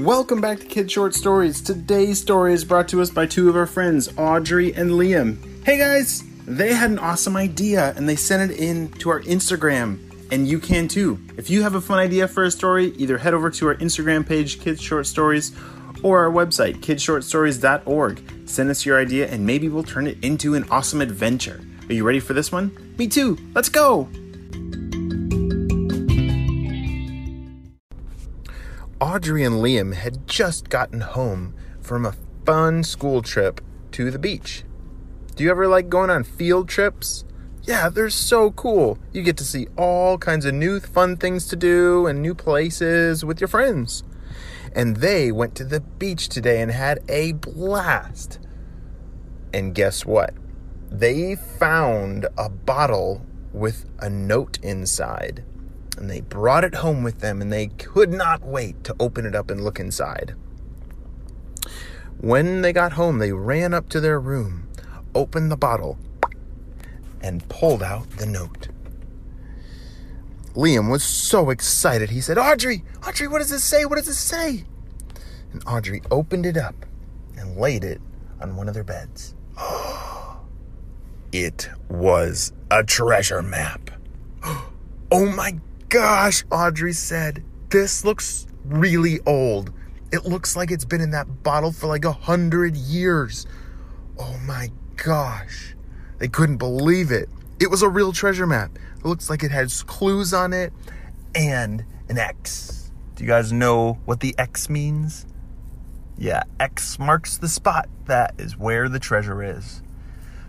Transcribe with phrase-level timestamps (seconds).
[0.00, 1.60] Welcome back to Kid Short Stories.
[1.60, 5.36] Today's story is brought to us by two of our friends, Audrey and Liam.
[5.62, 6.24] Hey guys!
[6.46, 9.98] They had an awesome idea and they sent it in to our Instagram,
[10.32, 11.18] and you can too.
[11.36, 14.26] If you have a fun idea for a story, either head over to our Instagram
[14.26, 15.54] page, Kids Short Stories,
[16.02, 18.48] or our website, kidshortstories.org.
[18.48, 21.60] Send us your idea and maybe we'll turn it into an awesome adventure.
[21.90, 22.94] Are you ready for this one?
[22.96, 23.36] Me too!
[23.54, 24.08] Let's go!
[29.00, 32.14] Audrey and Liam had just gotten home from a
[32.44, 34.62] fun school trip to the beach.
[35.34, 37.24] Do you ever like going on field trips?
[37.62, 38.98] Yeah, they're so cool.
[39.10, 43.24] You get to see all kinds of new fun things to do and new places
[43.24, 44.04] with your friends.
[44.74, 48.38] And they went to the beach today and had a blast.
[49.54, 50.34] And guess what?
[50.90, 55.42] They found a bottle with a note inside
[56.00, 59.34] and they brought it home with them and they could not wait to open it
[59.34, 60.34] up and look inside.
[62.18, 64.68] When they got home, they ran up to their room,
[65.14, 65.98] opened the bottle,
[67.20, 68.68] and pulled out the note.
[70.54, 72.10] Liam was so excited.
[72.10, 73.84] He said, Audrey, Audrey, what does it say?
[73.84, 74.64] What does it say?
[75.52, 76.86] And Audrey opened it up
[77.36, 78.00] and laid it
[78.40, 79.34] on one of their beds.
[81.32, 83.90] it was a treasure map.
[85.12, 85.58] Oh my
[85.90, 89.72] gosh, Audrey said, this looks really old.
[90.12, 93.46] It looks like it's been in that bottle for like a hundred years.
[94.18, 95.74] Oh my gosh.
[96.18, 97.28] They couldn't believe it.
[97.60, 98.78] It was a real treasure map.
[98.98, 100.72] It looks like it has clues on it
[101.34, 102.90] and an X.
[103.16, 105.26] Do you guys know what the X means?
[106.16, 107.88] Yeah, X marks the spot.
[108.06, 109.82] That is where the treasure is.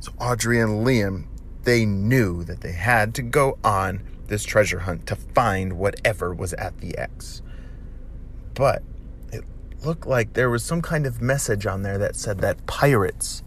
[0.00, 1.26] So Audrey and Liam,
[1.64, 6.52] they knew that they had to go on this treasure hunt to find whatever was
[6.54, 7.42] at the X.
[8.54, 8.82] But
[9.32, 9.44] it
[9.84, 13.42] looked like there was some kind of message on there that said that pirates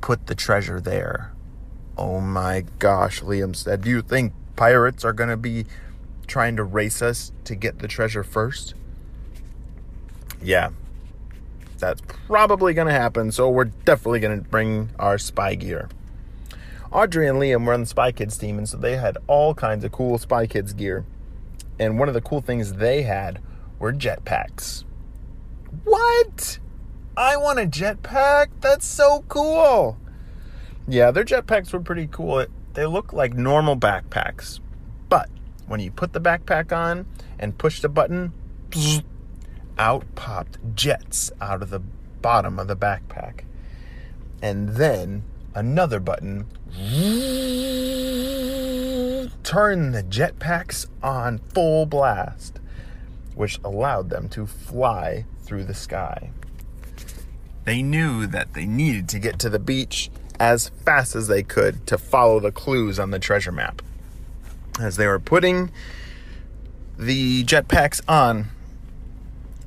[0.00, 1.32] put the treasure there.
[1.96, 3.82] Oh my gosh, Liam said.
[3.82, 5.66] Do you think pirates are going to be
[6.26, 8.74] trying to race us to get the treasure first?
[10.42, 10.70] Yeah,
[11.78, 13.30] that's probably going to happen.
[13.30, 15.88] So we're definitely going to bring our spy gear.
[16.92, 19.82] Audrey and Liam were on the Spy Kids team, and so they had all kinds
[19.82, 21.06] of cool Spy Kids gear.
[21.78, 23.40] And one of the cool things they had
[23.78, 24.84] were jetpacks.
[25.84, 26.58] What?
[27.16, 28.48] I want a jetpack?
[28.60, 29.98] That's so cool.
[30.86, 32.44] Yeah, their jetpacks were pretty cool.
[32.74, 34.60] They look like normal backpacks.
[35.08, 35.30] But
[35.66, 37.06] when you put the backpack on
[37.38, 38.34] and push the button,
[39.78, 43.44] out popped jets out of the bottom of the backpack.
[44.42, 45.24] And then
[45.54, 46.46] another button
[49.42, 52.58] turn the jetpacks on full blast,
[53.34, 56.30] which allowed them to fly through the sky.
[57.64, 60.10] They knew that they needed to get to the beach
[60.40, 63.82] as fast as they could to follow the clues on the treasure map.
[64.80, 65.70] As they were putting
[66.98, 68.46] the jetpacks on,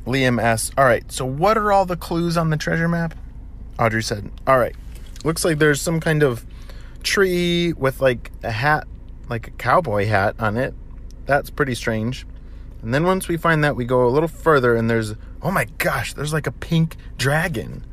[0.06, 3.14] Liam asked, All right, so what are all the clues on the treasure map?
[3.80, 4.76] Audrey said, All right,
[5.26, 6.46] looks like there's some kind of
[7.04, 8.88] tree with like a hat,
[9.28, 10.74] like a cowboy hat on it.
[11.26, 12.26] That's pretty strange.
[12.82, 15.66] And then once we find that, we go a little further and there's, oh my
[15.80, 17.84] gosh, there's like a pink dragon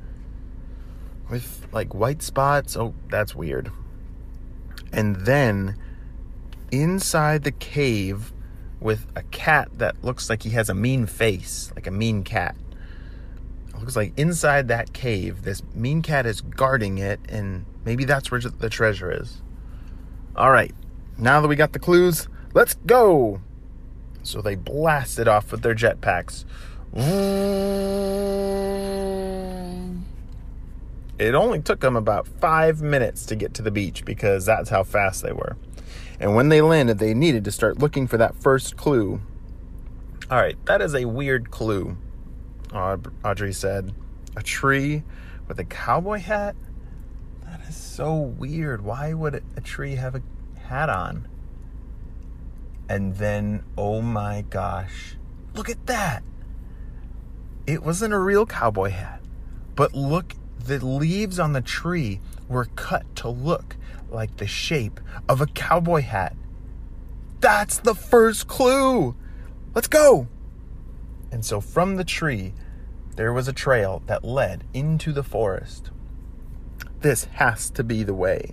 [1.31, 2.77] with like white spots.
[2.77, 3.73] Oh, that's weird.
[4.93, 5.77] And then
[6.71, 8.33] inside the cave
[8.81, 12.57] with a cat that looks like he has a mean face, like a mean cat
[13.83, 18.41] looks like inside that cave, this mean cat is guarding it, and maybe that's where
[18.41, 19.43] the treasure is.
[20.37, 20.75] All right,
[21.19, 23.41] now that we got the clues, let's go.
[24.23, 26.45] So they blasted off with their jetpacks.
[31.19, 34.85] It only took them about five minutes to get to the beach because that's how
[34.85, 35.57] fast they were.
[36.21, 39.21] And when they landed, they needed to start looking for that first clue.
[40.31, 41.97] All right, that is a weird clue.
[42.73, 43.95] Audrey said.
[44.35, 45.03] A tree
[45.47, 46.57] with a cowboy hat?
[47.45, 48.83] That is so weird.
[48.83, 50.23] Why would a tree have a
[50.59, 51.29] hat on?
[52.89, 55.17] And then, oh my gosh,
[55.55, 56.23] look at that.
[57.67, 59.23] It wasn't a real cowboy hat.
[59.75, 63.77] But look, the leaves on the tree were cut to look
[64.11, 66.37] like the shape of a cowboy hat.
[67.41, 69.17] That's the first clue.
[69.75, 70.29] Let's go.
[71.31, 72.53] And so from the tree,
[73.17, 75.91] there was a trail that led into the forest.
[77.01, 78.53] This has to be the way.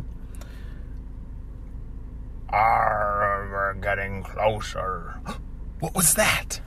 [2.49, 5.19] Arr, we're getting closer.
[5.79, 6.59] What was that?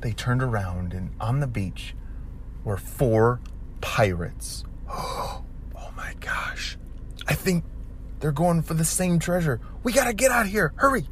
[0.00, 1.94] they turned around, and on the beach
[2.64, 3.40] were four
[3.80, 4.64] pirates.
[5.78, 6.76] Oh my gosh.
[7.26, 7.64] I think
[8.20, 9.60] they're going for the same treasure.
[9.82, 10.72] We gotta get out of here.
[10.76, 11.08] Hurry.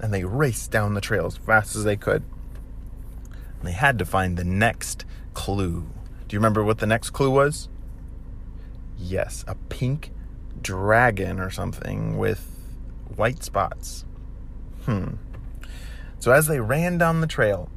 [0.00, 2.24] And they raced down the trail as fast as they could.
[3.62, 5.04] They had to find the next
[5.34, 5.86] clue.
[6.28, 7.68] Do you remember what the next clue was?
[8.98, 10.10] Yes, a pink
[10.60, 12.48] dragon or something with
[13.16, 14.04] white spots.
[14.84, 15.14] Hmm.
[16.18, 17.68] So as they ran down the trail,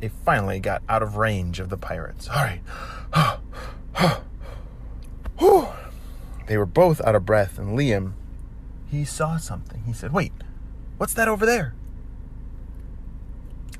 [0.00, 2.28] they finally got out of range of the pirates.
[2.28, 2.60] All right.
[6.46, 8.14] they were both out of breath, and Liam,
[8.90, 9.84] he saw something.
[9.86, 10.32] He said, Wait,
[10.98, 11.74] what's that over there?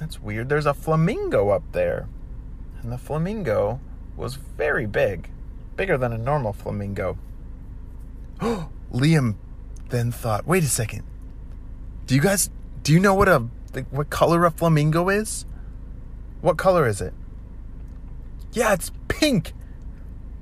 [0.03, 0.49] That's weird.
[0.49, 2.09] There's a flamingo up there.
[2.83, 3.79] And the flamingo
[4.17, 5.31] was very big,
[5.77, 7.17] bigger than a normal flamingo.
[8.41, 9.37] Liam
[9.91, 11.05] then thought, wait a second.
[12.07, 12.51] Do you guys
[12.83, 13.47] do you know what a
[13.93, 15.47] what color a flamingo is?
[16.41, 17.15] What color is it?
[18.53, 19.53] Yeah, it's pink.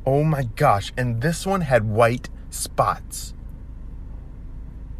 [0.06, 3.34] Oh my gosh, and this one had white spots.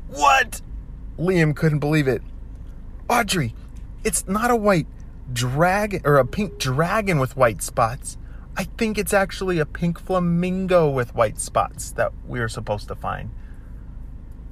[0.08, 0.60] What?
[1.18, 2.20] Liam couldn't believe it.
[3.08, 3.54] Audrey,
[4.04, 4.86] it's not a white
[5.32, 8.16] dragon or a pink dragon with white spots.
[8.56, 13.30] I think it's actually a pink flamingo with white spots that we're supposed to find.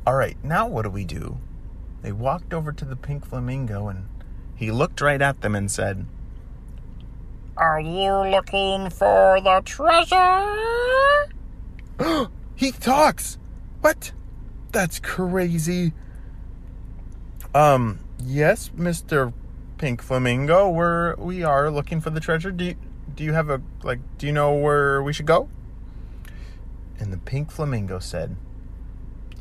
[0.07, 1.39] All right, now what do we do?
[2.03, 4.09] They walked over to the pink flamingo and
[4.55, 6.07] he looked right at them and said,
[7.57, 10.49] Are you looking for the treasure?
[12.55, 13.39] he talks.
[13.81, 14.13] What?
[14.73, 15.93] That's crazy.
[17.55, 19.33] Um, yes, Mr.
[19.79, 22.51] Pink Flamingo, we're we are looking for the treasure.
[22.51, 22.75] Do you,
[23.15, 25.49] do you have a like do you know where we should go?
[26.99, 28.37] And the Pink Flamingo said,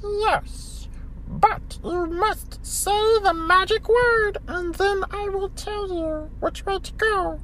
[0.03, 0.87] Yes,
[1.27, 6.79] but you must say the magic word, and then I will tell you which way
[6.79, 7.39] to go.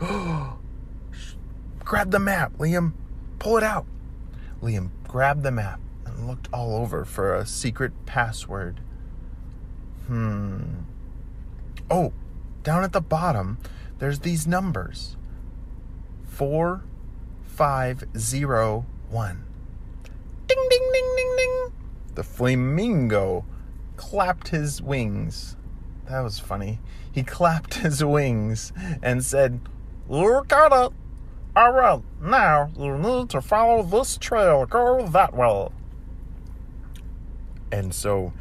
[1.84, 2.92] Grab the map, Liam.
[3.38, 3.86] Pull it out.
[4.62, 8.80] Liam grabbed the map and looked all over for a secret password.
[10.08, 10.62] Hmm.
[11.90, 12.14] Oh,
[12.62, 13.58] down at the bottom,
[13.98, 15.16] there's these numbers
[16.26, 16.82] four,
[17.42, 19.44] five, zero, one.
[20.46, 21.72] Ding, ding, ding, ding, ding.
[22.14, 23.44] The flamingo
[23.96, 25.56] clapped his wings.
[26.08, 26.80] That was funny.
[27.12, 28.72] He clapped his wings
[29.02, 29.60] and said,
[30.08, 30.96] You got it.
[31.54, 34.64] All right, now you need to follow this trail.
[34.64, 35.68] Go that way.
[37.70, 38.32] And so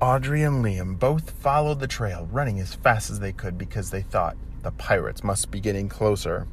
[0.00, 4.02] Audrey and Liam both followed the trail, running as fast as they could because they
[4.02, 6.46] thought the pirates must be getting closer.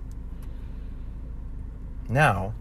[2.09, 2.53] Now,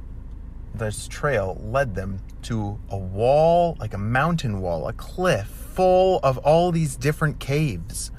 [0.74, 6.36] this trail led them to a wall, like a mountain wall, a cliff full of
[6.38, 8.10] all these different caves.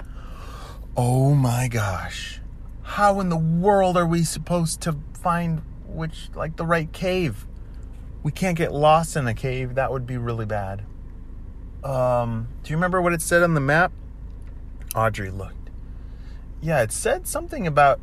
[0.96, 2.40] Oh my gosh.
[2.82, 7.46] How in the world are we supposed to find which, like, the right cave?
[8.24, 9.76] We can't get lost in a cave.
[9.76, 10.84] That would be really bad.
[11.86, 13.92] Um, do you remember what it said on the map?
[14.96, 15.70] Audrey looked.
[16.60, 18.00] Yeah, it said something about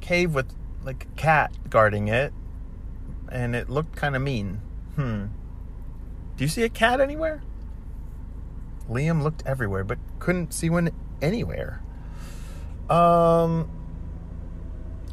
[0.00, 0.46] cave with
[0.84, 2.32] like a cat guarding it,
[3.28, 4.60] and it looked kind of mean.
[4.94, 5.24] Hmm.
[6.36, 7.42] Do you see a cat anywhere?
[8.88, 10.90] Liam looked everywhere, but couldn't see one
[11.20, 11.82] anywhere.
[12.88, 13.68] Um,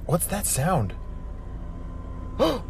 [0.06, 0.94] what's that sound?
[2.40, 2.64] oh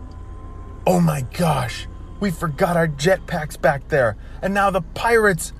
[0.87, 1.89] my gosh!
[2.19, 5.53] We forgot our jetpacks back there, and now the pirates.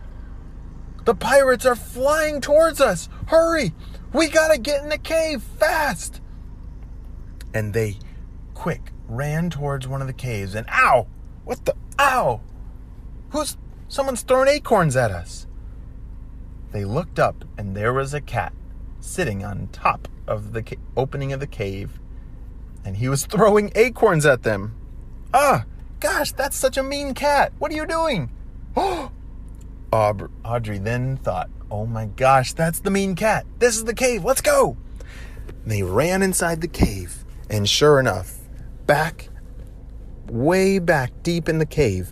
[1.06, 3.10] The pirates are flying towards us!
[3.28, 3.74] Hurry!
[4.14, 6.22] We gotta get in the cave fast!
[7.54, 7.98] And they,
[8.54, 11.08] quick, ran towards one of the caves, and ow!
[11.44, 11.76] What the?
[12.00, 12.42] Ow!
[13.30, 13.58] Who's.
[13.90, 15.46] Someone's throwing acorns at us!
[16.72, 18.54] They looked up, and there was a cat
[19.00, 22.00] sitting on top of the ca- opening of the cave,
[22.86, 24.76] and he was throwing acorns at them.
[25.34, 25.66] Ah!
[26.04, 27.54] Gosh, that's such a mean cat.
[27.60, 28.30] What are you doing?
[29.94, 33.46] Audrey then thought, oh my gosh, that's the mean cat.
[33.60, 34.26] This is the cave.
[34.26, 34.76] Let's go.
[35.66, 38.38] They ran inside the cave, and sure enough,
[38.86, 39.30] back,
[40.28, 42.12] way back deep in the cave,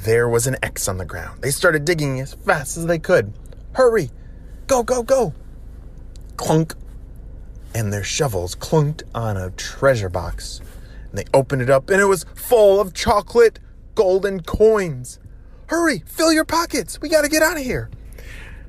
[0.00, 1.40] there was an X on the ground.
[1.40, 3.32] They started digging as fast as they could.
[3.72, 4.10] Hurry!
[4.66, 5.32] Go, go, go!
[6.36, 6.74] Clunk!
[7.74, 10.60] And their shovels clunked on a treasure box.
[11.12, 13.60] And they opened it up, and it was full of chocolate
[13.94, 15.18] golden coins.
[15.66, 16.98] Hurry, fill your pockets.
[17.00, 17.90] We got to get out of here.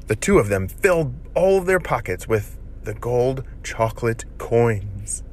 [0.08, 5.24] The two of them filled all of their pockets with the gold chocolate coins.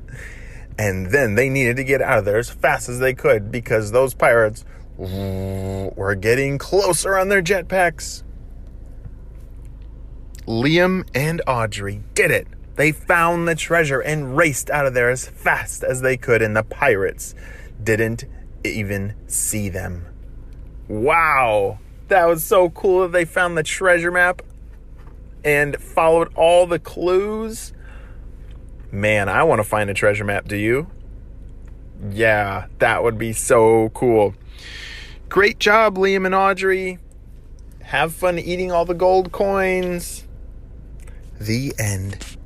[0.78, 3.90] And then they needed to get out of there as fast as they could because
[3.90, 4.64] those pirates
[4.96, 8.22] were getting closer on their jetpacks.
[10.46, 12.46] Liam and Audrey did it.
[12.80, 16.56] They found the treasure and raced out of there as fast as they could, and
[16.56, 17.34] the pirates
[17.84, 18.24] didn't
[18.64, 20.06] even see them.
[20.88, 24.40] Wow, that was so cool that they found the treasure map
[25.44, 27.74] and followed all the clues.
[28.90, 30.48] Man, I want to find a treasure map.
[30.48, 30.86] Do you?
[32.10, 34.34] Yeah, that would be so cool.
[35.28, 36.98] Great job, Liam and Audrey.
[37.82, 40.26] Have fun eating all the gold coins.
[41.38, 42.38] The end.